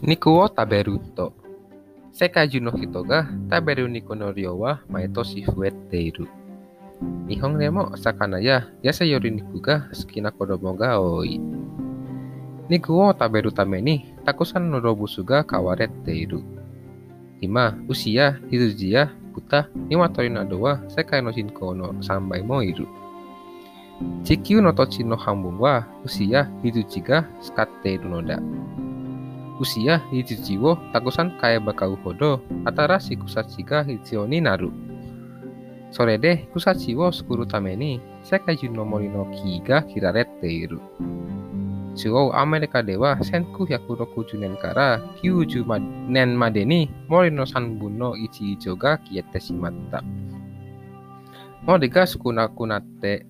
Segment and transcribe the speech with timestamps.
[0.00, 1.28] Niku wo taberu to.
[2.08, 6.24] Seka juno hito ga taberu niku no ryo wa maeto si fuet teiru.
[7.28, 11.36] Nihong remo sakana ya yasa yori niku ga sekina kodomo ga oi.
[12.72, 16.40] Niku wo taberu tame ni takusan no robusu ga kawaretteiru.
[17.44, 18.96] Ima usia hiruji
[19.36, 22.88] buta niwatori nado wa seka no jinko no sambai mo iru.
[24.24, 27.04] Chikiu no tochi no hambung wa usia hiruji
[27.44, 28.40] skat teiru no da
[29.60, 34.72] usia hijijiwo takusan kaya bakau hodo atara si kusachiga hitsio ni naru.
[35.92, 40.80] Sore deh kusachi sekuru tameni seka juno morino kiga kiraret teiru.
[41.94, 45.66] ki Amerika dewa senku yakuro kujunen kara kyuju
[46.08, 50.00] nen madeni morino sanbuno ichi ijo ga kiyete shimatta.
[51.66, 53.26] Mori ga sukunakunate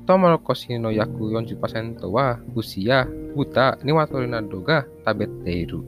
[0.06, 5.82] トウモロコシの約40%は牛や豚、鶏などが食べている。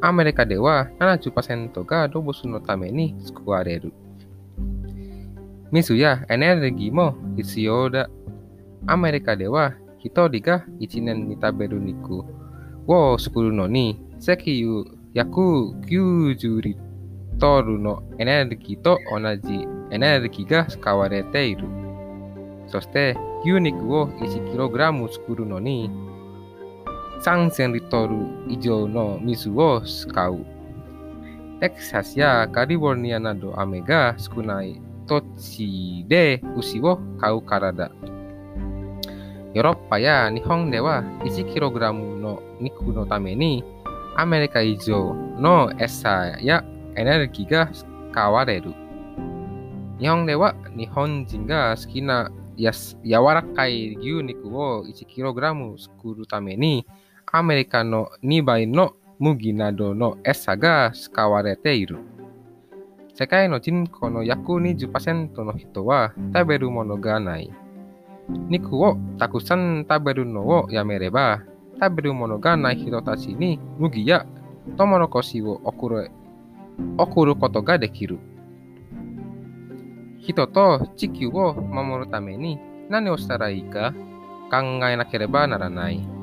[0.00, 3.92] アメリカでは70%が動物のために作られる。
[5.70, 8.10] 水やエネルギーも必要だ。
[8.86, 12.24] アメリカでは一人が1年に食べる肉
[12.87, 16.77] wo sukuru no ni seki yu yaku kyujuri
[17.39, 21.67] toru no energi to onaji energi ga sukawarete iru.
[22.65, 25.91] Soste kyuniku wo isi kilogramu sukuru no ni
[27.19, 30.45] sansen ritoru ijo no misu wo sukau.
[31.59, 37.89] Texas ya California nado amega sukunai tochi de usiwo kau karada.
[39.57, 43.63] ヨーロッパや日本では 1kg の肉のために
[44.15, 46.63] アメリカ以上の餌や
[46.95, 47.71] エネルギーが
[48.11, 48.75] 使われる。
[49.99, 52.93] 日本では日本人が好きなや柔
[53.33, 56.85] らかい牛肉を 1kg 作るために、
[57.31, 61.97] アメリカの2倍の麦などの餌が使われている。
[63.15, 67.51] 世界の人口の約20%の人は食べるものがない。
[68.29, 71.43] 肉をたくさん食べるのをやめれば、
[71.81, 74.25] 食べるものがない人たちに麦や
[74.77, 76.11] トウモロコシを送る
[76.97, 78.19] 送ることができる。
[80.19, 83.93] 人と地球を守るために何をしたらいいか
[84.51, 84.57] 考
[84.87, 86.16] えなければならない。